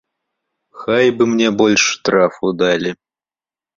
[0.83, 2.91] Хай бы мне больш штрафу далі.